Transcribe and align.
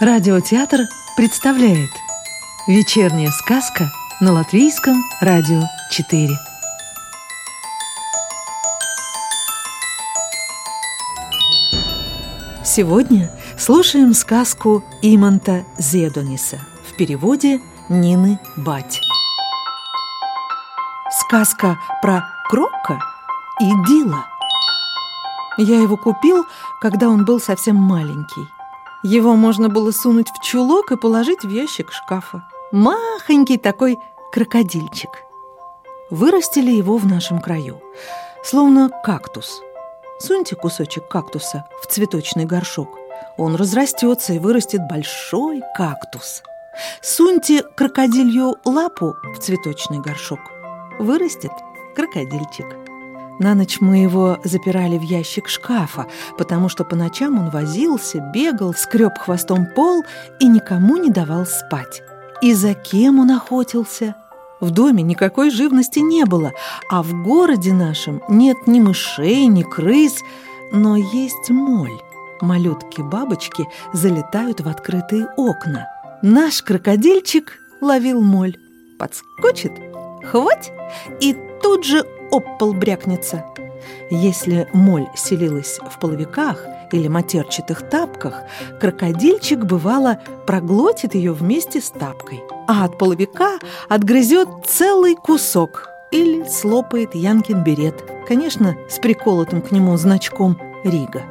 Радиотеатр 0.00 0.86
представляет 1.16 1.90
Вечерняя 2.68 3.32
сказка 3.32 3.90
на 4.20 4.32
Латвийском 4.32 5.02
радио 5.20 5.62
4 5.90 6.38
Сегодня 12.64 13.32
слушаем 13.58 14.14
сказку 14.14 14.84
Иманта 15.02 15.64
Зедониса 15.78 16.60
в 16.88 16.96
переводе 16.96 17.60
Нины 17.88 18.38
Бать. 18.56 19.00
Сказка 21.10 21.80
про 22.02 22.24
Крока 22.48 23.00
и 23.60 23.68
Дила. 23.88 24.28
Я 25.56 25.82
его 25.82 25.96
купил, 25.96 26.46
когда 26.80 27.08
он 27.08 27.24
был 27.24 27.40
совсем 27.40 27.74
маленький. 27.74 28.46
Его 29.10 29.36
можно 29.36 29.70
было 29.70 29.90
сунуть 29.90 30.28
в 30.28 30.44
чулок 30.44 30.92
и 30.92 30.96
положить 30.96 31.42
в 31.42 31.48
ящик 31.48 31.90
шкафа. 31.92 32.42
Махонький 32.72 33.56
такой 33.56 33.98
крокодильчик. 34.30 35.08
Вырастили 36.10 36.70
его 36.70 36.98
в 36.98 37.06
нашем 37.06 37.40
краю, 37.40 37.80
словно 38.44 38.90
кактус. 39.02 39.62
Суньте 40.18 40.56
кусочек 40.56 41.08
кактуса 41.08 41.64
в 41.82 41.86
цветочный 41.86 42.44
горшок. 42.44 42.98
Он 43.38 43.54
разрастется 43.56 44.34
и 44.34 44.38
вырастет 44.38 44.82
большой 44.90 45.62
кактус. 45.74 46.42
Суньте 47.00 47.62
крокодилью 47.62 48.56
лапу 48.66 49.14
в 49.34 49.38
цветочный 49.38 50.00
горшок. 50.00 50.40
Вырастет 50.98 51.52
крокодильчик. 51.96 52.87
На 53.38 53.54
ночь 53.54 53.80
мы 53.80 53.98
его 53.98 54.38
запирали 54.44 54.98
в 54.98 55.02
ящик 55.02 55.48
шкафа, 55.48 56.06
потому 56.36 56.68
что 56.68 56.84
по 56.84 56.96
ночам 56.96 57.38
он 57.38 57.50
возился, 57.50 58.18
бегал, 58.34 58.74
скреб 58.74 59.16
хвостом 59.16 59.66
пол 59.76 60.04
и 60.40 60.48
никому 60.48 60.96
не 60.96 61.10
давал 61.10 61.46
спать. 61.46 62.02
И 62.42 62.52
за 62.52 62.74
кем 62.74 63.20
он 63.20 63.30
охотился? 63.30 64.16
В 64.60 64.70
доме 64.72 65.04
никакой 65.04 65.50
живности 65.50 66.00
не 66.00 66.24
было, 66.24 66.52
а 66.90 67.02
в 67.04 67.22
городе 67.22 67.72
нашем 67.72 68.22
нет 68.28 68.56
ни 68.66 68.80
мышей, 68.80 69.46
ни 69.46 69.62
крыс, 69.62 70.16
но 70.72 70.96
есть 70.96 71.48
моль. 71.50 72.00
Малютки-бабочки 72.40 73.66
залетают 73.92 74.60
в 74.60 74.68
открытые 74.68 75.28
окна. 75.36 75.86
Наш 76.22 76.62
крокодильчик 76.62 77.58
ловил 77.80 78.20
моль. 78.20 78.56
Подскочит, 78.98 79.72
хвать, 80.30 80.72
и 81.20 81.36
тут 81.62 81.84
же 81.84 82.04
об 82.30 82.44
брякнется. 82.74 83.44
Если 84.10 84.68
моль 84.72 85.08
селилась 85.14 85.78
в 85.90 85.98
половиках 85.98 86.64
или 86.92 87.08
матерчатых 87.08 87.88
тапках, 87.88 88.42
крокодильчик, 88.80 89.64
бывало, 89.64 90.18
проглотит 90.46 91.14
ее 91.14 91.32
вместе 91.32 91.80
с 91.80 91.90
тапкой, 91.90 92.42
а 92.66 92.84
от 92.84 92.98
половика 92.98 93.58
отгрызет 93.88 94.48
целый 94.66 95.14
кусок 95.14 95.88
или 96.10 96.44
слопает 96.48 97.14
Янкин 97.14 97.62
берет, 97.62 98.02
конечно, 98.26 98.76
с 98.88 98.98
приколотым 98.98 99.60
к 99.60 99.70
нему 99.70 99.96
значком 99.96 100.58
«Рига». 100.84 101.22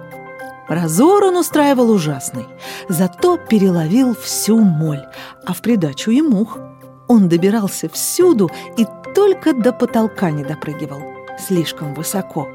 Разор 0.67 1.23
он 1.23 1.37
устраивал 1.37 1.89
ужасный, 1.89 2.45
зато 2.89 3.37
переловил 3.37 4.13
всю 4.15 4.59
моль, 4.59 5.05
а 5.45 5.53
в 5.53 5.61
придачу 5.61 6.11
и 6.11 6.21
мух. 6.21 6.59
Он 7.07 7.29
добирался 7.29 7.89
всюду 7.89 8.51
и 8.75 8.85
только 9.15 9.53
до 9.53 9.71
потолка 9.71 10.31
не 10.31 10.43
допрыгивал. 10.43 11.01
Слишком 11.39 11.93
высоко. 11.93 12.47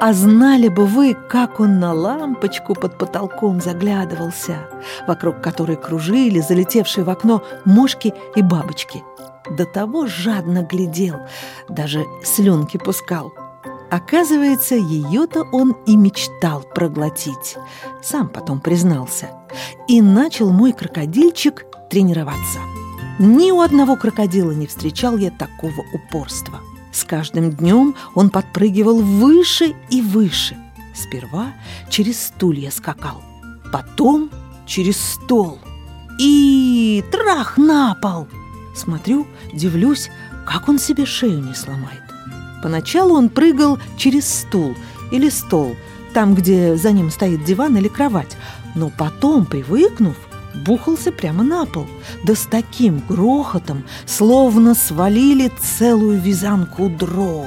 А 0.00 0.12
знали 0.12 0.68
бы 0.68 0.86
вы, 0.86 1.14
как 1.14 1.58
он 1.58 1.80
на 1.80 1.92
лампочку 1.92 2.74
под 2.74 2.96
потолком 2.98 3.60
заглядывался, 3.60 4.68
вокруг 5.08 5.40
которой 5.40 5.76
кружили 5.76 6.38
залетевшие 6.38 7.04
в 7.04 7.10
окно 7.10 7.42
мошки 7.64 8.14
и 8.36 8.42
бабочки. 8.42 9.02
До 9.50 9.64
того 9.64 10.06
жадно 10.06 10.62
глядел, 10.62 11.16
даже 11.68 12.04
слюнки 12.22 12.76
пускал. 12.76 13.32
Оказывается, 13.90 14.74
ее-то 14.76 15.44
он 15.50 15.74
и 15.86 15.96
мечтал 15.96 16.62
проглотить. 16.62 17.56
Сам 18.02 18.28
потом 18.28 18.60
признался. 18.60 19.30
И 19.88 20.02
начал 20.02 20.50
мой 20.50 20.72
крокодильчик 20.72 21.64
тренироваться. 21.88 22.58
Ни 23.18 23.50
у 23.50 23.60
одного 23.60 23.96
крокодила 23.96 24.52
не 24.52 24.66
встречал 24.68 25.16
я 25.16 25.30
такого 25.30 25.84
упорства. 25.92 26.60
С 26.92 27.04
каждым 27.04 27.50
днем 27.50 27.96
он 28.14 28.30
подпрыгивал 28.30 29.00
выше 29.00 29.74
и 29.90 30.00
выше. 30.00 30.56
Сперва 30.94 31.52
через 31.88 32.20
стулья 32.20 32.70
скакал, 32.70 33.22
потом 33.72 34.30
через 34.66 35.00
стол. 35.00 35.58
И 36.20 37.04
трах 37.10 37.56
на 37.58 37.94
пол! 37.96 38.28
Смотрю, 38.76 39.26
дивлюсь, 39.52 40.10
как 40.46 40.68
он 40.68 40.78
себе 40.78 41.04
шею 41.04 41.42
не 41.42 41.54
сломает. 41.54 42.02
Поначалу 42.62 43.16
он 43.16 43.28
прыгал 43.28 43.78
через 43.96 44.28
стул 44.28 44.74
или 45.10 45.28
стол, 45.28 45.76
там, 46.14 46.34
где 46.34 46.76
за 46.76 46.92
ним 46.92 47.10
стоит 47.10 47.44
диван 47.44 47.76
или 47.76 47.88
кровать, 47.88 48.36
но 48.74 48.90
потом, 48.90 49.44
привыкнув, 49.46 50.16
бухался 50.64 51.12
прямо 51.12 51.42
на 51.42 51.66
пол, 51.66 51.86
да 52.24 52.34
с 52.34 52.46
таким 52.46 53.02
грохотом, 53.08 53.84
словно 54.06 54.74
свалили 54.74 55.52
целую 55.60 56.18
вязанку 56.20 56.88
дров. 56.88 57.46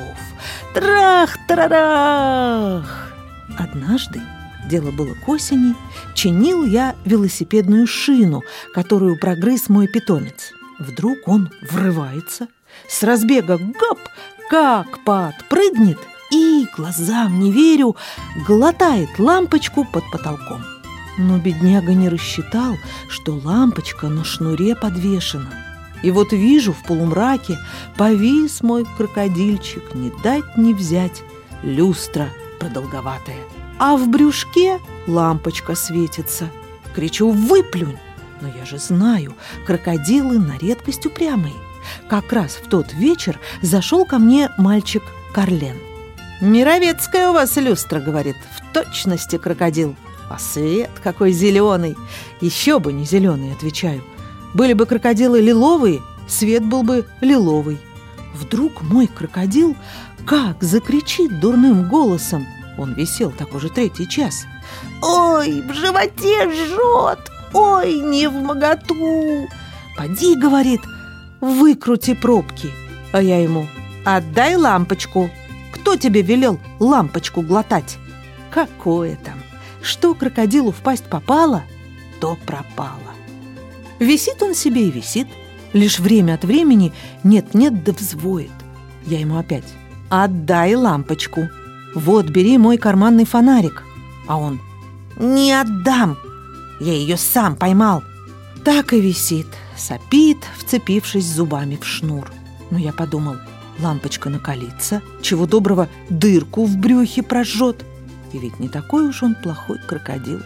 Трах-тарарах! 0.73 3.13
Однажды, 3.57 4.21
дело 4.69 4.91
было 4.91 5.13
к 5.13 5.29
осени, 5.29 5.75
чинил 6.15 6.65
я 6.65 6.95
велосипедную 7.05 7.87
шину, 7.87 8.41
которую 8.73 9.17
прогрыз 9.19 9.69
мой 9.69 9.87
питомец. 9.87 10.51
Вдруг 10.79 11.27
он 11.27 11.51
врывается, 11.69 12.47
с 12.89 13.03
разбега 13.03 13.57
гоп, 13.57 13.99
как 14.49 15.03
подпрыгнет 15.03 15.99
и, 16.31 16.65
глазам 16.75 17.39
не 17.39 17.51
верю, 17.51 17.95
глотает 18.47 19.19
лампочку 19.19 19.85
под 19.85 20.03
потолком. 20.11 20.70
Но 21.21 21.37
бедняга 21.37 21.93
не 21.93 22.09
рассчитал, 22.09 22.77
что 23.07 23.35
лампочка 23.35 24.07
на 24.07 24.23
шнуре 24.23 24.75
подвешена. 24.75 25.51
И 26.01 26.09
вот 26.09 26.33
вижу 26.33 26.73
в 26.73 26.83
полумраке 26.83 27.59
повис 27.95 28.63
мой 28.63 28.87
крокодильчик, 28.97 29.93
не 29.93 30.11
дать 30.23 30.57
не 30.57 30.73
взять, 30.73 31.21
люстра 31.61 32.29
продолговатая. 32.59 33.37
А 33.77 33.97
в 33.97 34.07
брюшке 34.07 34.79
лампочка 35.05 35.75
светится. 35.75 36.49
Кричу 36.95 37.29
«Выплюнь!» 37.29 37.99
Но 38.41 38.47
я 38.47 38.65
же 38.65 38.79
знаю, 38.79 39.35
крокодилы 39.67 40.39
на 40.39 40.57
редкость 40.57 41.05
упрямые. 41.05 41.53
Как 42.09 42.33
раз 42.33 42.53
в 42.53 42.67
тот 42.67 42.93
вечер 42.93 43.39
зашел 43.61 44.05
ко 44.05 44.17
мне 44.17 44.49
мальчик 44.57 45.03
Карлен. 45.33 45.77
«Мировецкая 46.41 47.29
у 47.29 47.33
вас 47.33 47.55
люстра»,— 47.57 47.99
говорит,— 48.01 48.37
«в 48.57 48.73
точности 48.73 49.37
крокодил». 49.37 49.95
А 50.31 50.39
свет 50.39 50.91
какой 51.03 51.33
зеленый! 51.33 51.97
Еще 52.39 52.79
бы 52.79 52.93
не 52.93 53.03
зеленый, 53.03 53.51
отвечаю. 53.51 54.01
Были 54.53 54.71
бы 54.71 54.85
крокодилы 54.85 55.41
лиловые, 55.41 56.01
свет 56.25 56.63
был 56.63 56.83
бы 56.83 57.05
лиловый. 57.19 57.77
Вдруг 58.33 58.81
мой 58.81 59.07
крокодил 59.07 59.75
как 60.25 60.63
закричит 60.63 61.41
дурным 61.41 61.89
голосом. 61.89 62.47
Он 62.77 62.93
висел 62.93 63.31
так 63.31 63.53
уже 63.53 63.67
третий 63.67 64.07
час. 64.07 64.45
«Ой, 65.01 65.61
в 65.61 65.73
животе 65.73 66.49
жжет! 66.49 67.29
Ой, 67.53 67.95
не 67.95 68.27
в 68.29 68.33
моготу!» 68.33 69.49
«Поди,— 69.97 70.35
говорит,— 70.39 70.79
выкрути 71.41 72.13
пробки!» 72.13 72.71
А 73.11 73.21
я 73.21 73.41
ему 73.43 73.67
«Отдай 74.05 74.55
лампочку!» 74.55 75.29
«Кто 75.73 75.97
тебе 75.97 76.21
велел 76.21 76.57
лампочку 76.79 77.41
глотать?» 77.41 77.97
«Какое 78.49 79.17
там!» 79.17 79.40
Что 79.81 80.13
крокодилу 80.13 80.71
в 80.71 80.77
пасть 80.77 81.05
попало, 81.05 81.63
то 82.19 82.37
пропало. 82.45 82.97
Висит 83.99 84.41
он 84.41 84.53
себе 84.55 84.87
и 84.87 84.91
висит, 84.91 85.27
лишь 85.73 85.99
время 85.99 86.35
от 86.35 86.43
времени 86.43 86.93
нет-нет 87.23 87.83
да 87.83 87.91
взвоет. 87.91 88.51
Я 89.05 89.19
ему 89.19 89.37
опять 89.37 89.65
«Отдай 90.09 90.75
лампочку! 90.75 91.49
Вот, 91.95 92.27
бери 92.27 92.57
мой 92.57 92.77
карманный 92.77 93.25
фонарик!» 93.25 93.83
А 94.27 94.37
он 94.37 94.59
«Не 95.17 95.53
отдам! 95.53 96.17
Я 96.79 96.93
ее 96.93 97.17
сам 97.17 97.55
поймал!» 97.55 98.03
Так 98.63 98.93
и 98.93 99.01
висит, 99.01 99.47
сопит, 99.75 100.37
вцепившись 100.57 101.25
зубами 101.25 101.77
в 101.81 101.85
шнур. 101.85 102.31
Но 102.69 102.77
я 102.77 102.93
подумал, 102.93 103.37
лампочка 103.79 104.29
накалится, 104.29 105.01
чего 105.21 105.47
доброго 105.47 105.89
дырку 106.09 106.65
в 106.65 106.77
брюхе 106.77 107.23
прожжет– 107.23 107.83
и 108.33 108.39
ведь 108.39 108.59
не 108.59 108.69
такой 108.69 109.07
уж 109.07 109.23
он 109.23 109.35
плохой 109.35 109.79
крокодил. 109.79 110.41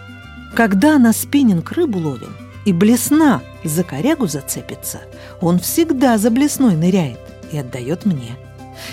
Когда 0.53 0.97
на 0.97 1.13
спиннинг 1.13 1.71
рыбу 1.71 1.99
ловим, 1.99 2.35
и 2.65 2.73
блесна 2.73 3.41
за 3.63 3.83
корягу 3.83 4.27
зацепится, 4.27 5.01
он 5.39 5.59
всегда 5.59 6.17
за 6.17 6.31
блесной 6.31 6.75
ныряет 6.75 7.19
и 7.51 7.57
отдает 7.57 8.05
мне. 8.05 8.35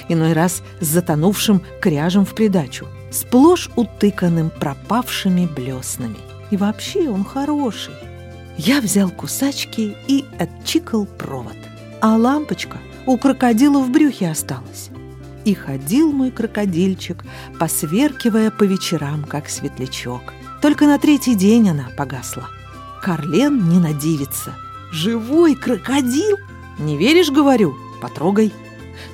Иной 0.08 0.34
раз 0.34 0.62
с 0.80 0.86
затонувшим 0.86 1.62
кряжем 1.80 2.24
в 2.24 2.34
придачу, 2.34 2.86
сплошь 3.10 3.70
утыканным 3.76 4.50
пропавшими 4.50 5.46
блеснами. 5.46 6.18
И 6.50 6.56
вообще 6.56 7.08
он 7.08 7.24
хороший. 7.24 7.94
Я 8.58 8.80
взял 8.80 9.10
кусачки 9.10 9.96
и 10.06 10.24
отчикал 10.38 11.06
провод. 11.06 11.56
А 12.00 12.16
лампочка 12.16 12.78
у 13.06 13.16
крокодила 13.16 13.80
в 13.80 13.90
брюхе 13.90 14.30
осталась. 14.30 14.90
И 15.44 15.54
ходил 15.54 16.12
мой 16.12 16.30
крокодильчик, 16.30 17.24
посверкивая 17.58 18.50
по 18.50 18.62
вечерам, 18.62 19.24
как 19.24 19.48
светлячок. 19.48 20.32
Только 20.60 20.86
на 20.86 20.98
третий 20.98 21.34
день 21.34 21.68
она 21.68 21.88
погасла. 21.96 22.48
Карлен 23.02 23.68
не 23.68 23.80
надивится. 23.80 24.54
Живой 24.92 25.56
крокодил? 25.56 26.38
Не 26.78 26.96
веришь, 26.96 27.30
говорю? 27.30 27.74
Потрогай. 28.00 28.52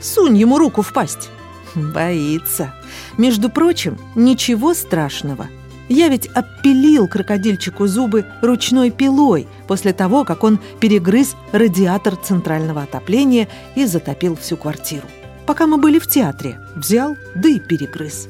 Сунь 0.01 0.37
ему 0.37 0.59
руку 0.59 0.83
в 0.83 0.93
пасть. 0.93 1.31
Боится. 1.75 2.75
Между 3.17 3.49
прочим, 3.49 3.99
ничего 4.15 4.75
страшного. 4.75 5.49
Я 5.89 6.09
ведь 6.09 6.27
обпилил 6.27 7.09
крокодильчику 7.09 7.87
зубы 7.87 8.27
ручной 8.43 8.91
пилой 8.91 9.49
после 9.67 9.95
того, 9.95 10.25
как 10.25 10.45
он 10.45 10.59
перегрыз 10.81 11.35
радиатор 11.53 12.17
центрального 12.17 12.83
отопления 12.83 13.49
и 13.75 13.87
затопил 13.87 14.37
всю 14.37 14.59
квартиру. 14.59 15.07
Пока 15.49 15.67
мы 15.67 15.79
были 15.79 15.99
в 15.99 16.07
театре, 16.07 16.61
взял, 16.77 17.17
да 17.35 17.49
и 17.49 17.59
перегрыз. 17.59 18.29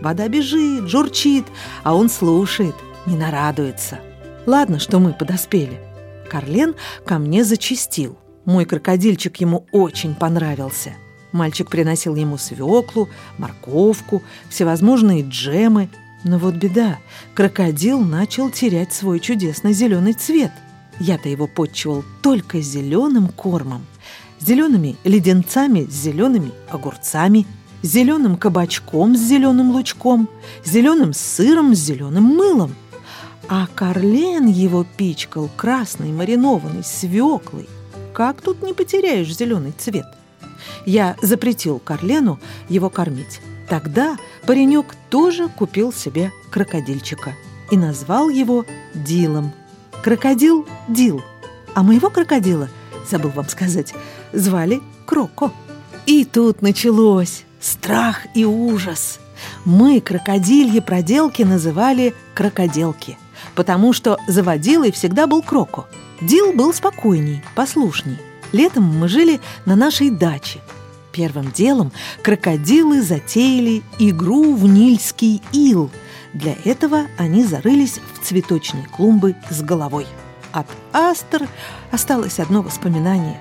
Вода 0.00 0.28
бежит, 0.28 0.88
журчит, 0.88 1.44
а 1.82 1.96
он 1.96 2.08
слушает, 2.08 2.76
не 3.06 3.16
нарадуется. 3.16 3.98
Ладно, 4.46 4.78
что 4.78 5.00
мы 5.00 5.12
подоспели. 5.12 5.80
Карлен 6.30 6.76
ко 7.04 7.18
мне 7.18 7.42
зачистил. 7.42 8.16
Мой 8.44 8.66
крокодильчик 8.66 9.38
ему 9.38 9.66
очень 9.72 10.14
понравился. 10.14 10.92
Мальчик 11.32 11.68
приносил 11.68 12.14
ему 12.14 12.38
свеклу, 12.38 13.08
морковку, 13.36 14.22
всевозможные 14.48 15.24
джемы. 15.28 15.88
Но 16.22 16.38
вот 16.38 16.54
беда, 16.54 16.98
крокодил 17.34 17.98
начал 17.98 18.48
терять 18.48 18.92
свой 18.92 19.18
чудесный 19.18 19.72
зеленый 19.72 20.12
цвет. 20.12 20.52
Я-то 21.00 21.28
его 21.28 21.48
подчивал 21.48 22.04
только 22.22 22.60
зеленым 22.60 23.26
кормом. 23.26 23.84
Зелеными 24.40 24.96
леденцами 25.04 25.84
с 25.84 25.92
зелеными 25.92 26.52
огурцами, 26.70 27.46
зеленым 27.82 28.36
кабачком 28.36 29.16
с 29.16 29.20
зеленым 29.20 29.70
лучком, 29.70 30.28
зеленым 30.64 31.12
сыром 31.12 31.74
с 31.74 31.78
зеленым 31.78 32.24
мылом. 32.24 32.74
А 33.48 33.66
Карлен 33.74 34.46
его 34.46 34.86
пичкал 34.96 35.50
красной 35.56 36.12
маринованной 36.12 36.84
свеклой. 36.84 37.68
Как 38.14 38.40
тут 38.40 38.62
не 38.62 38.72
потеряешь 38.72 39.34
зеленый 39.34 39.72
цвет? 39.76 40.06
Я 40.86 41.16
запретил 41.22 41.78
Карлену 41.78 42.38
его 42.68 42.90
кормить. 42.90 43.40
Тогда 43.68 44.16
паренек 44.46 44.86
тоже 45.10 45.48
купил 45.48 45.92
себе 45.92 46.32
крокодильчика 46.50 47.34
и 47.70 47.76
назвал 47.76 48.28
его 48.28 48.64
Дилом. 48.94 49.52
Крокодил 50.02 50.66
Дил. 50.88 51.22
А 51.74 51.82
моего 51.82 52.10
крокодила, 52.10 52.68
забыл 53.08 53.30
вам 53.30 53.48
сказать, 53.48 53.94
звали 54.32 54.80
Кроко. 55.06 55.52
И 56.06 56.24
тут 56.24 56.62
началось 56.62 57.44
страх 57.60 58.26
и 58.34 58.44
ужас. 58.44 59.20
Мы 59.64 60.00
крокодильи 60.00 60.80
проделки 60.80 61.42
называли 61.42 62.14
крокоделки, 62.34 63.18
потому 63.54 63.92
что 63.92 64.18
заводилой 64.26 64.92
всегда 64.92 65.26
был 65.26 65.42
Кроко. 65.42 65.86
Дил 66.20 66.52
был 66.52 66.72
спокойней, 66.74 67.42
послушней. 67.54 68.18
Летом 68.52 68.84
мы 68.84 69.08
жили 69.08 69.40
на 69.64 69.76
нашей 69.76 70.10
даче. 70.10 70.60
Первым 71.12 71.50
делом 71.50 71.92
крокодилы 72.22 73.02
затеяли 73.02 73.82
игру 73.98 74.54
в 74.54 74.66
Нильский 74.66 75.42
ил. 75.52 75.90
Для 76.32 76.54
этого 76.64 77.06
они 77.18 77.44
зарылись 77.44 78.00
в 78.14 78.24
цветочные 78.24 78.86
клумбы 78.86 79.34
с 79.50 79.62
головой. 79.62 80.06
От 80.52 80.66
астр 80.92 81.48
осталось 81.90 82.38
одно 82.38 82.62
воспоминание. 82.62 83.40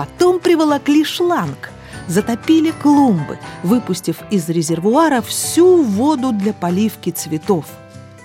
Потом 0.00 0.40
приволокли 0.40 1.04
шланг, 1.04 1.70
затопили 2.08 2.70
клумбы, 2.70 3.38
выпустив 3.62 4.16
из 4.30 4.48
резервуара 4.48 5.20
всю 5.20 5.82
воду 5.82 6.32
для 6.32 6.54
поливки 6.54 7.10
цветов. 7.10 7.66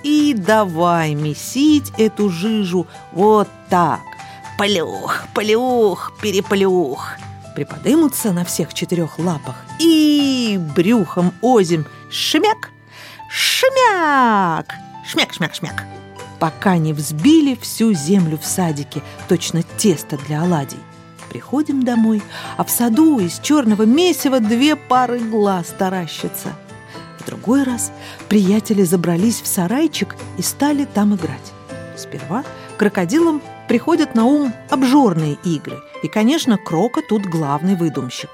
И 0.02 0.32
давай 0.32 1.12
месить 1.12 1.92
эту 1.98 2.30
жижу 2.30 2.86
вот 3.12 3.48
так. 3.68 4.00
Плюх, 4.56 5.26
плюх, 5.34 6.14
переплюх. 6.22 7.16
Приподымутся 7.54 8.32
на 8.32 8.46
всех 8.46 8.72
четырех 8.72 9.18
лапах 9.18 9.56
и 9.78 10.58
брюхом 10.74 11.34
озим 11.42 11.84
шмяк, 12.08 12.70
шмяк, 13.28 14.74
шмяк, 15.06 15.34
шмяк, 15.34 15.54
шмяк. 15.54 15.84
Пока 16.38 16.78
не 16.78 16.94
взбили 16.94 17.54
всю 17.54 17.92
землю 17.92 18.38
в 18.38 18.46
садике, 18.46 19.02
точно 19.28 19.62
тесто 19.76 20.16
для 20.16 20.40
оладий. 20.40 20.78
Приходим 21.36 21.82
домой, 21.82 22.22
а 22.56 22.64
в 22.64 22.70
саду 22.70 23.18
из 23.18 23.40
черного 23.40 23.82
месива 23.82 24.40
две 24.40 24.74
пары 24.74 25.18
глаз 25.18 25.66
таращатся. 25.78 26.54
В 27.18 27.26
другой 27.26 27.62
раз 27.62 27.92
приятели 28.30 28.82
забрались 28.84 29.42
в 29.42 29.46
сарайчик 29.46 30.16
и 30.38 30.42
стали 30.42 30.86
там 30.86 31.14
играть. 31.14 31.52
Сперва 31.94 32.42
крокодилам 32.78 33.42
приходят 33.68 34.14
на 34.14 34.24
ум 34.24 34.54
обжорные 34.70 35.36
игры. 35.44 35.76
И, 36.02 36.08
конечно, 36.08 36.56
Крока 36.56 37.02
тут 37.06 37.26
главный 37.26 37.76
выдумщик. 37.76 38.30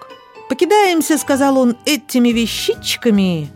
«Покидаемся»,— 0.48 1.18
сказал 1.18 1.58
он,— 1.58 1.76
«этими 1.84 2.28
вещичками. 2.28 3.50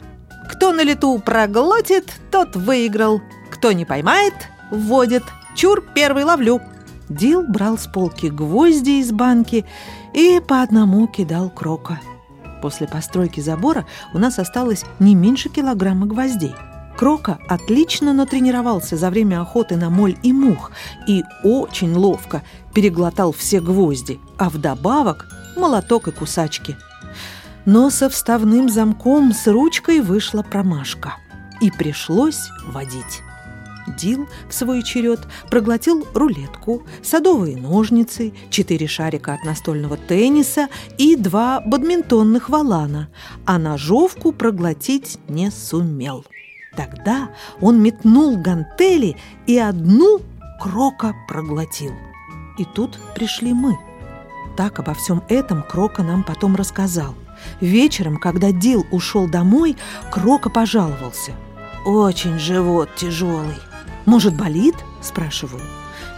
Кто 0.50 0.72
на 0.72 0.82
лету 0.82 1.20
проглотит, 1.20 2.12
тот 2.32 2.56
выиграл. 2.56 3.22
Кто 3.52 3.70
не 3.70 3.84
поймает, 3.84 4.34
вводит. 4.72 5.22
Чур, 5.54 5.84
первый 5.94 6.25
ловлю». 6.25 6.60
Дил 7.08 7.43
брал 7.43 7.79
с 7.79 7.87
полки 7.87 8.26
гвозди 8.26 9.00
из 9.00 9.12
банки 9.12 9.64
и 10.12 10.41
по 10.41 10.62
одному 10.62 11.06
кидал 11.06 11.50
Крока. 11.50 12.00
После 12.62 12.88
постройки 12.88 13.41
забора 13.41 13.87
у 14.12 14.19
нас 14.19 14.38
осталось 14.38 14.85
не 14.99 15.14
меньше 15.14 15.49
килограмма 15.49 16.06
гвоздей. 16.06 16.55
Крока 16.97 17.38
отлично 17.49 18.14
натренировался 18.14 18.97
за 18.97 19.11
время 19.11 19.43
охоты 19.43 19.76
на 19.76 19.91
моль 19.91 20.17
и 20.23 20.32
мух 20.32 20.73
и 21.06 21.23
очень 21.44 21.94
ловко 21.94 22.43
переглотал 22.75 23.32
все 23.32 23.61
гвозди, 23.61 24.19
а 24.38 24.49
вдобавок 24.49 25.26
молоток 25.56 26.09
и 26.09 26.11
кусачки. 26.11 26.76
Но 27.67 27.91
со 27.91 28.09
вставным 28.09 28.69
замком 28.69 29.32
с 29.32 29.47
ручкой 29.47 30.00
вышла 30.00 30.43
промашка, 30.43 31.17
и 31.61 31.70
пришлось 31.70 32.49
водить. 32.66 33.23
Дил 33.87 34.26
в 34.49 34.55
свой 34.55 34.83
черед 34.83 35.21
проглотил 35.50 36.07
рулетку, 36.14 36.83
садовые 37.02 37.57
ножницы, 37.57 38.33
четыре 38.50 38.87
шарика 38.87 39.35
от 39.35 39.45
настольного 39.45 39.97
тенниса 39.97 40.69
и 40.99 41.16
два 41.16 41.61
бадминтонных 41.61 42.49
валана, 42.49 43.09
а 43.45 43.59
ножовку 43.59 44.33
проглотить 44.33 45.19
не 45.28 45.50
сумел. 45.50 46.25
Тогда 46.76 47.31
он 47.61 47.83
метнул 47.83 48.37
гантели 48.37 49.16
и 49.47 49.59
одну 49.59 50.21
Крока 50.61 51.14
проглотил. 51.28 51.93
И 52.59 52.64
тут 52.64 52.99
пришли 53.14 53.52
мы. 53.52 53.78
Так 54.57 54.78
обо 54.78 54.95
всем 54.95 55.23
этом 55.28 55.62
Крока 55.62 56.02
нам 56.02 56.23
потом 56.23 56.57
рассказал. 56.57 57.14
Вечером, 57.61 58.16
когда 58.16 58.52
Дил 58.52 58.87
ушел 58.90 59.28
домой, 59.28 59.76
Крока 60.11 60.49
пожаловался. 60.49 61.33
«Очень 61.85 62.38
живот 62.38 62.88
тяжелый. 62.97 63.57
Может, 64.06 64.36
болит?»– 64.36 64.76
спрашиваю. 65.02 65.62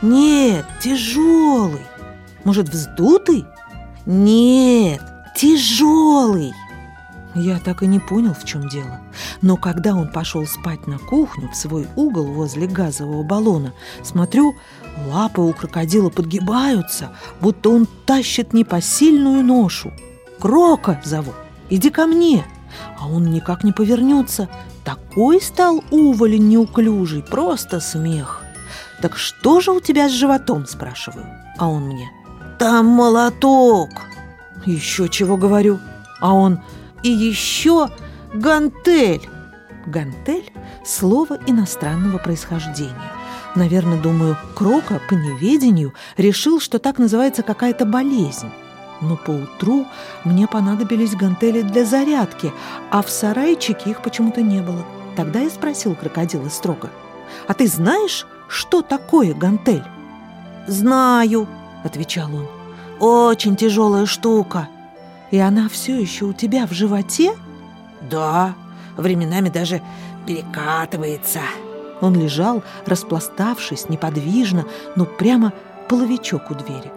«Нет, 0.03 0.65
тяжелый. 0.81 1.87
Может, 2.45 2.69
вздутый?» 2.69 3.45
«Нет, 4.07 5.03
тяжелый». 5.37 6.53
Я 7.35 7.59
так 7.59 7.83
и 7.83 7.87
не 7.87 8.01
понял, 8.01 8.35
в 8.35 8.45
чем 8.45 8.69
дело. 8.69 9.01
Но 9.43 9.57
когда 9.57 9.95
он 9.95 10.11
пошел 10.11 10.47
спать 10.47 10.87
на 10.87 10.99
кухню, 10.99 11.51
в 11.51 11.57
свой 11.57 11.87
угол 11.95 12.25
возле 12.25 12.67
газового 12.67 13.23
баллона, 13.23 13.75
смотрю, 14.03 14.55
лапы 15.09 15.43
у 15.43 15.53
крокодила 15.53 16.11
подгибаются, 16.11 17.11
будто 17.41 17.71
он 17.71 17.87
тащит 18.07 18.55
непосильную 18.55 19.45
ношу. 19.45 19.93
«Крока!»— 20.41 21.01
зову. 21.05 21.35
«Иди 21.71 21.91
ко 21.91 22.07
мне!» 22.07 22.45
А 22.99 23.09
он 23.09 23.31
никак 23.31 23.65
не 23.65 23.73
повернется. 23.73 24.49
Такой 24.89 25.43
стал 25.43 25.85
уволень 25.91 26.49
неуклюжий, 26.49 27.23
просто 27.23 27.79
смех. 27.79 28.43
«Так 29.03 29.19
что 29.19 29.61
же 29.61 29.73
у 29.73 29.81
тебя 29.81 30.09
с 30.09 30.13
животом?»– 30.13 30.67
спрашиваю. 30.67 31.27
А 31.59 31.69
он 31.69 31.89
мне. 31.89 32.11
«Там 32.59 32.87
молоток!» 32.87 33.91
«Еще 34.65 35.11
чего 35.11 35.37
говорю?» 35.37 35.79
А 36.21 36.33
он 36.33 36.61
и 37.03 37.11
еще 37.11 37.91
гантель. 38.33 39.29
Гантель– 39.87 40.51
слово 40.87 41.39
иностранного 41.47 42.17
происхождения. 42.17 43.13
Наверное, 43.55 44.01
думаю, 44.01 44.39
Крока 44.55 45.03
по 45.07 45.13
неведению 45.13 45.93
решил, 46.17 46.61
что 46.61 46.79
так 46.79 46.97
называется 46.97 47.43
какая-то 47.43 47.85
болезнь. 47.85 48.51
Но 49.01 49.17
поутру 49.17 49.87
мне 50.25 50.47
понадобились 50.47 51.15
гантели 51.15 51.63
для 51.63 51.85
зарядки, 51.85 52.53
а 52.91 53.03
в 53.03 53.11
сарайчике 53.11 53.91
их 53.91 54.03
почему-то 54.03 54.43
не 54.43 54.61
было. 54.61 54.85
Тогда 55.17 55.41
я 55.41 55.51
спросил 55.51 55.95
крокодила 55.95 56.49
строго, 56.49 56.91
«А 57.47 57.55
ты 57.55 57.67
знаешь, 57.67 58.27
что 58.49 58.83
такое 58.83 59.35
гантель?» 59.35 59.85
«Знаю»,— 60.67 61.47
отвечал 61.85 62.29
он. 62.35 62.47
«Очень 63.01 63.57
тяжелая 63.57 64.07
штука». 64.07 64.69
«И 65.31 65.39
она 65.39 65.69
все 65.69 65.99
еще 66.01 66.25
у 66.25 66.33
тебя 66.33 66.67
в 66.67 66.73
животе?» 66.73 67.35
«Да, 68.01 68.55
временами 68.97 69.51
даже 69.51 69.83
перекатывается». 70.27 71.41
Он 72.01 72.15
лежал, 72.15 72.63
распластавшись, 72.87 73.89
неподвижно, 73.89 74.65
но 74.95 75.05
прямо 75.05 75.53
половичок 75.89 76.51
у 76.51 76.55
двери. 76.55 76.93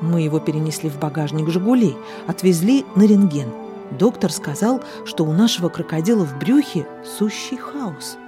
Мы 0.00 0.22
его 0.22 0.38
перенесли 0.40 0.90
в 0.90 0.98
багажник 0.98 1.48
«Жигулей», 1.48 1.96
отвезли 2.26 2.84
на 2.94 3.02
рентген. 3.02 3.48
Доктор 3.90 4.32
сказал, 4.32 4.82
что 5.04 5.24
у 5.24 5.32
нашего 5.32 5.68
крокодила 5.68 6.24
в 6.24 6.38
брюхе 6.38 6.86
сущий 7.04 7.56
хаос. 7.56 8.18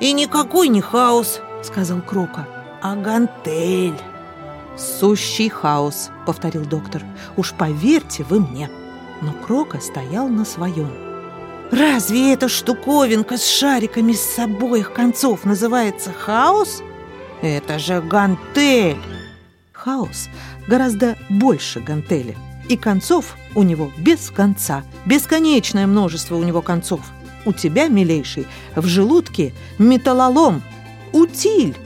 «И 0.00 0.12
никакой 0.12 0.68
не 0.68 0.80
хаос»,— 0.80 1.40
сказал 1.62 2.00
Крока,— 2.02 2.46
«а 2.82 2.94
гантель». 2.94 3.98
«Сущий 4.76 5.48
хаос»,— 5.48 6.10
повторил 6.26 6.64
доктор. 6.66 7.02
«Уж 7.36 7.54
поверьте 7.54 8.24
вы 8.24 8.40
мне». 8.40 8.70
Но 9.22 9.32
Крока 9.32 9.80
стоял 9.80 10.28
на 10.28 10.44
своем. 10.44 10.90
«Разве 11.72 12.34
эта 12.34 12.48
штуковинка 12.48 13.38
с 13.38 13.46
шариками 13.46 14.12
с 14.12 14.38
обоих 14.38 14.92
концов 14.92 15.44
называется 15.44 16.12
хаос? 16.12 16.82
Это 17.40 17.78
же 17.78 18.02
гантель!» 18.02 18.98
Хаос 19.72 20.28
гораздо 20.66 21.16
больше 21.28 21.80
гантели. 21.80 22.36
И 22.68 22.76
концов 22.76 23.36
у 23.54 23.62
него 23.62 23.92
без 23.96 24.30
конца. 24.30 24.84
Бесконечное 25.04 25.86
множество 25.86 26.36
у 26.36 26.42
него 26.42 26.62
концов. 26.62 27.00
У 27.44 27.52
тебя, 27.52 27.88
милейший, 27.88 28.46
в 28.74 28.86
желудке 28.86 29.54
металлолом, 29.78 30.62
утиль. 31.12 31.76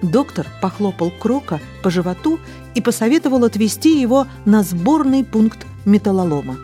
Доктор 0.00 0.46
похлопал 0.62 1.10
Крока 1.10 1.60
по 1.82 1.90
животу 1.90 2.38
и 2.76 2.80
посоветовал 2.80 3.44
отвезти 3.44 4.00
его 4.00 4.28
на 4.44 4.62
сборный 4.62 5.24
пункт 5.24 5.66
металлолома. 5.84 6.56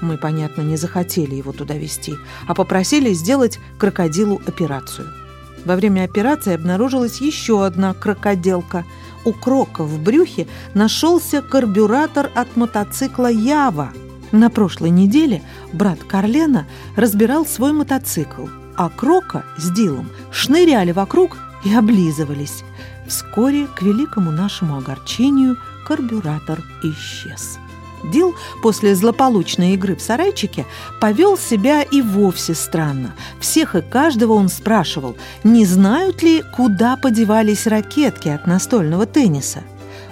Мы, 0.00 0.16
понятно, 0.16 0.62
не 0.62 0.76
захотели 0.76 1.34
его 1.34 1.52
туда 1.52 1.74
везти, 1.74 2.14
а 2.46 2.54
попросили 2.54 3.12
сделать 3.12 3.58
крокодилу 3.78 4.40
операцию. 4.46 5.19
Во 5.64 5.76
время 5.76 6.04
операции 6.04 6.54
обнаружилась 6.54 7.20
еще 7.20 7.64
одна 7.64 7.94
крокоделка– 7.94 8.84
у 9.24 9.32
Крока 9.32 9.84
в 9.84 10.02
брюхе 10.02 10.46
нашелся 10.74 11.42
карбюратор 11.42 12.30
от 12.34 12.56
мотоцикла 12.56 13.30
«Ява». 13.30 13.92
На 14.32 14.48
прошлой 14.48 14.90
неделе 14.90 15.42
брат 15.72 15.98
Карлена 16.06 16.66
разбирал 16.96 17.44
свой 17.44 17.72
мотоцикл, 17.72 18.46
а 18.76 18.88
Крока 18.88 19.44
с 19.58 19.70
Дилом 19.70 20.08
шныряли 20.30 20.92
вокруг 20.92 21.36
и 21.64 21.74
облизывались. 21.74 22.64
Вскоре, 23.06 23.66
к 23.66 23.82
великому 23.82 24.30
нашему 24.30 24.78
огорчению, 24.78 25.56
карбюратор 25.86 26.60
исчез. 26.82 27.58
Дил 28.04 28.34
после 28.62 28.94
злополучной 28.94 29.74
игры 29.74 29.96
в 29.96 30.00
сарайчике 30.00 30.66
повел 31.00 31.36
себя 31.36 31.82
и 31.82 32.02
вовсе 32.02 32.54
странно. 32.54 33.14
Всех 33.40 33.74
и 33.74 33.82
каждого 33.82 34.34
он 34.34 34.48
спрашивал, 34.48 35.16
не 35.44 35.64
знают 35.66 36.22
ли, 36.22 36.42
куда 36.56 36.96
подевались 36.96 37.66
ракетки 37.66 38.28
от 38.28 38.46
настольного 38.46 39.06
тенниса. 39.06 39.62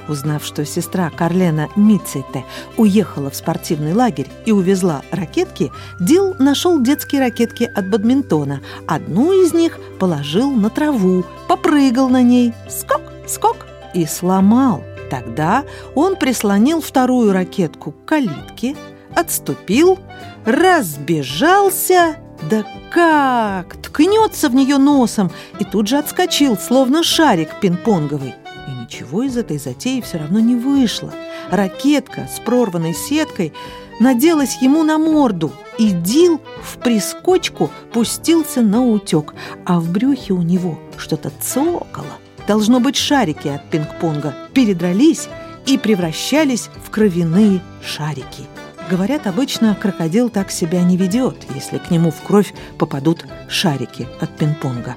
Узнав, 0.08 0.44
что 0.44 0.64
сестра 0.64 1.10
Карлена 1.10 1.68
Мицейте 1.76 2.44
уехала 2.76 3.30
в 3.30 3.36
спортивный 3.36 3.92
лагерь 3.92 4.28
и 4.46 4.52
увезла 4.52 5.02
ракетки, 5.10 5.70
Дил 6.00 6.34
нашел 6.38 6.80
детские 6.80 7.20
ракетки 7.20 7.64
от 7.64 7.90
бадминтона. 7.90 8.60
Одну 8.86 9.32
из 9.32 9.52
них 9.52 9.78
положил 9.98 10.50
на 10.50 10.70
траву, 10.70 11.24
попрыгал 11.46 12.08
на 12.08 12.22
ней, 12.22 12.54
скок, 12.70 13.02
скок 13.26 13.66
и 13.94 14.06
сломал. 14.06 14.82
Тогда 15.10 15.64
он 15.94 16.16
прислонил 16.16 16.80
вторую 16.80 17.32
ракетку 17.32 17.92
к 17.92 18.04
калитке, 18.04 18.76
отступил, 19.14 19.98
разбежался, 20.44 22.16
да 22.50 22.64
как! 22.90 23.76
Ткнется 23.76 24.48
в 24.48 24.54
нее 24.54 24.78
носом 24.78 25.30
и 25.58 25.64
тут 25.64 25.88
же 25.88 25.98
отскочил, 25.98 26.56
словно 26.56 27.02
шарик 27.02 27.60
пинг-понговый. 27.60 28.34
И 28.68 28.70
ничего 28.70 29.22
из 29.22 29.36
этой 29.36 29.58
затеи 29.58 30.00
все 30.00 30.18
равно 30.18 30.40
не 30.40 30.54
вышло. 30.54 31.12
Ракетка 31.50 32.28
с 32.32 32.38
прорванной 32.40 32.94
сеткой 32.94 33.52
наделась 33.98 34.60
ему 34.60 34.84
на 34.84 34.98
морду, 34.98 35.52
и 35.78 35.90
Дил 35.90 36.40
в 36.62 36.78
прискочку 36.78 37.70
пустился 37.92 38.60
на 38.60 38.84
утек, 38.84 39.34
а 39.64 39.80
в 39.80 39.90
брюхе 39.90 40.34
у 40.34 40.42
него 40.42 40.78
что-то 40.98 41.32
цокало. 41.40 42.18
Должно 42.48 42.80
быть, 42.80 42.96
шарики 42.96 43.46
от 43.48 43.70
пинг-понга 43.70 44.34
передрались 44.54 45.28
и 45.66 45.76
превращались 45.76 46.70
в 46.82 46.90
кровяные 46.90 47.60
шарики. 47.84 48.46
Говорят, 48.90 49.26
обычно 49.26 49.74
крокодил 49.74 50.30
так 50.30 50.50
себя 50.50 50.82
не 50.82 50.96
ведет, 50.96 51.36
если 51.54 51.76
к 51.76 51.90
нему 51.90 52.10
в 52.10 52.22
кровь 52.22 52.54
попадут 52.78 53.26
шарики 53.50 54.08
от 54.18 54.34
пинг-понга. 54.38 54.96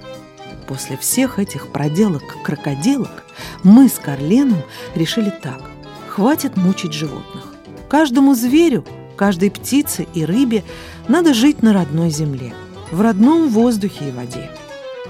После 0.66 0.96
всех 0.96 1.40
этих 1.40 1.74
проделок 1.74 2.24
крокодилок 2.42 3.26
мы 3.64 3.90
с 3.90 4.00
Карленом 4.00 4.64
решили 4.96 5.30
так. 5.30 5.62
Хватит 6.08 6.56
мучить 6.56 6.94
животных. 6.94 7.54
Каждому 7.90 8.34
зверю, 8.34 8.86
каждой 9.18 9.52
птице 9.52 10.08
и 10.14 10.24
рыбе 10.24 10.64
надо 11.10 11.34
жить 11.34 11.62
на 11.62 11.74
родной 11.74 12.12
земле, 12.12 12.54
в 12.92 13.02
родном 13.02 13.50
воздухе 13.50 14.08
и 14.08 14.12
воде. 14.12 14.50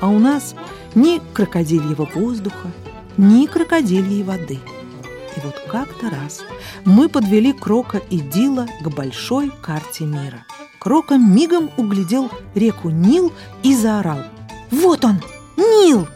А 0.01 0.10
у 0.10 0.17
нас 0.17 0.55
ни 0.96 1.22
крокодильего 1.34 2.10
воздуха, 2.13 2.72
ни 3.17 3.46
крокодильей 3.46 4.24
воды. 4.24 4.60
И 5.38 5.39
вот 5.43 5.55
как-то 5.72 6.10
раз 6.10 6.41
мы 6.84 7.08
подвели 7.08 7.53
Крока 7.53 8.00
и 8.10 8.20
Дила 8.20 8.67
к 8.84 8.89
большой 8.89 9.51
карте 9.62 10.05
мира. 10.05 10.46
Крока 10.79 11.17
мигом 11.17 11.70
углядел 11.77 12.31
реку 12.55 12.89
Нил 12.89 13.31
и 13.62 13.75
заорал. 13.75 14.24
«Вот 14.72 15.05
он, 15.05 15.22
Нил!» 15.55 16.08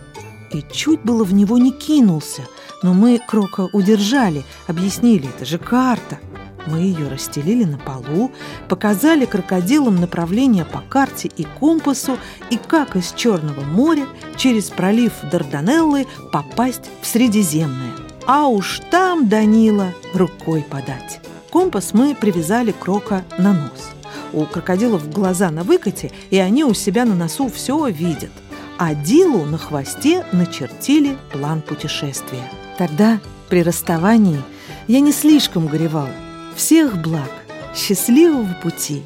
И 0.51 0.63
чуть 0.73 1.01
было 1.01 1.23
в 1.23 1.33
него 1.33 1.57
не 1.59 1.71
кинулся, 1.71 2.41
но 2.81 2.93
мы 2.93 3.19
Крока 3.19 3.69
удержали, 3.71 4.43
объяснили, 4.67 5.29
это 5.29 5.45
же 5.45 5.59
карта– 5.59 6.19
мы 6.67 6.79
ее 6.79 7.07
расстелили 7.07 7.63
на 7.63 7.77
полу, 7.77 8.31
показали 8.67 9.25
крокодилам 9.25 9.95
направление 9.95 10.65
по 10.65 10.81
карте 10.81 11.29
и 11.35 11.45
компасу 11.59 12.17
и 12.49 12.57
как 12.57 12.95
из 12.95 13.13
Черного 13.13 13.61
моря 13.61 14.05
через 14.35 14.65
пролив 14.65 15.13
Дарданеллы 15.31 16.07
попасть 16.31 16.89
в 17.01 17.07
Средиземное. 17.07 17.93
А 18.27 18.47
уж 18.47 18.81
там 18.89 19.29
Данила 19.29 19.93
рукой 20.13 20.65
подать. 20.67 21.19
Компас 21.51 21.93
мы 21.93 22.15
привязали 22.15 22.71
Крока 22.71 23.23
на 23.37 23.53
нос. 23.53 23.91
У 24.33 24.45
крокодилов 24.45 25.09
глаза 25.09 25.51
на 25.51 25.63
выкате, 25.63 26.11
и 26.29 26.37
они 26.37 26.63
у 26.63 26.73
себя 26.73 27.05
на 27.05 27.15
носу 27.15 27.49
все 27.49 27.87
видят. 27.87 28.31
А 28.77 28.93
Дилу 28.93 29.45
на 29.45 29.57
хвосте 29.57 30.25
начертили 30.33 31.17
план 31.31 31.61
путешествия. 31.61 32.43
Тогда, 32.77 33.21
при 33.47 33.63
расставании, 33.63 34.41
я 34.87 34.99
не 34.99 35.13
слишком 35.13 35.67
горевала. 35.67 36.09
Всех 36.55 37.01
благ, 37.01 37.29
счастливого 37.75 38.53
пути. 38.63 39.03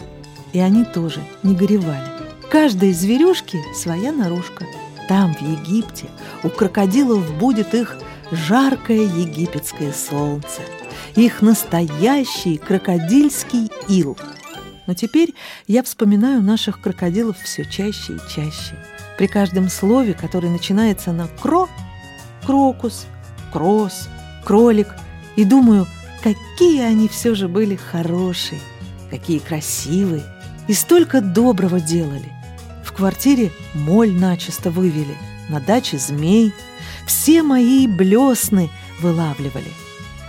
И 0.54 0.60
они 0.60 0.86
тоже 0.86 1.22
не 1.42 1.56
горевали. 1.56 2.08
Каждой 2.52 2.94
зверюшки 2.94 3.60
своя 3.76 4.12
наружка. 4.12 4.66
Там, 5.08 5.34
в 5.34 5.42
Египте, 5.42 6.06
у 6.44 6.50
крокодилов 6.50 7.34
будет 7.40 7.74
их 7.74 7.98
жаркое 8.32 9.02
египетское 9.02 9.92
солнце, 9.92 10.62
их 11.16 11.42
настоящий 11.42 12.58
крокодильский 12.58 13.72
ил. 13.88 14.16
Но 14.86 14.94
теперь 14.94 15.34
я 15.66 15.82
вспоминаю 15.82 16.44
наших 16.44 16.80
крокодилов 16.80 17.38
все 17.40 17.66
чаще 17.66 18.14
и 18.14 18.30
чаще. 18.30 18.76
При 19.18 19.26
каждом 19.26 19.70
слове, 19.70 20.14
которое 20.14 20.50
начинается 20.50 21.12
на 21.12 21.28
«кро», 21.28 21.68
«крокус», 22.46 23.08
«крос», 23.52 24.08
«кролик», 24.46 24.90
и 25.36 25.44
думаю– 25.44 25.88
Какие 26.22 26.82
они 26.82 27.08
все 27.08 27.34
же 27.34 27.48
были 27.48 27.76
хорошие, 27.78 28.60
какие 29.10 29.40
красивые, 29.40 30.24
и 30.68 30.74
столько 30.74 31.22
доброго 31.22 31.80
делали. 31.80 32.32
В 32.84 32.92
квартире 32.92 33.52
моль 33.74 34.12
начисто 34.12 34.70
вывели, 34.70 35.16
на 35.48 35.62
даче 35.62 35.98
змей. 35.98 36.54
Все 37.08 37.42
мои 37.42 37.88
блесны 37.88 38.70
вылавливали. 39.02 39.72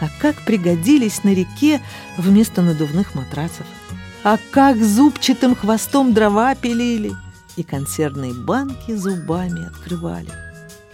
А 0.00 0.08
как 0.20 0.36
пригодились 0.42 1.24
на 1.24 1.34
реке 1.34 1.80
вместо 2.16 2.62
надувных 2.62 3.14
матрацев. 3.14 3.66
А 4.22 4.38
как 4.50 4.82
зубчатым 4.82 5.56
хвостом 5.56 6.14
дрова 6.14 6.54
пилили 6.54 7.12
и 7.56 7.62
консервные 7.64 8.32
банки 8.32 8.94
зубами 8.94 9.66
открывали. 9.66 10.30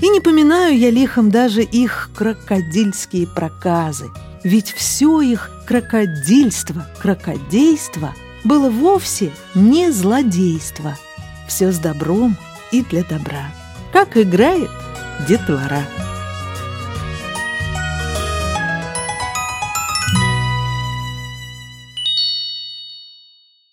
И 0.00 0.08
не 0.08 0.20
поминаю 0.20 0.76
я 0.76 0.90
лихом 0.90 1.30
даже 1.30 1.62
их 1.62 2.10
крокодильские 2.14 3.26
проказы– 3.26 4.06
ведь 4.46 4.72
все 4.72 5.22
их 5.22 5.50
крокодильство, 5.66 6.86
крокодейство 7.02 8.14
было 8.44 8.70
вовсе 8.70 9.32
не 9.56 9.90
злодейство. 9.90 10.96
Все 11.48 11.72
с 11.72 11.80
добром 11.80 12.36
и 12.70 12.84
для 12.84 13.02
добра. 13.02 13.52
Как 13.92 14.16
играет 14.16 14.70
детвора. 15.26 15.80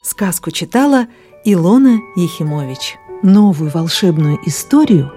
Сказку 0.01 0.49
читала 0.49 1.05
Илона 1.45 1.99
Ехимович. 2.15 2.95
Новую 3.21 3.69
волшебную 3.69 4.39
историю 4.47 5.13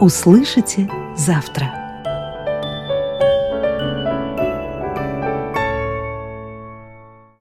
услышите 0.00 0.90
завтра. 1.16 1.75